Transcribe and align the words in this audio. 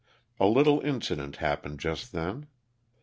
A 0.39 0.47
little 0.47 0.79
incident 0.79 1.35
happened 1.35 1.79
just 1.79 2.11
then. 2.11 2.47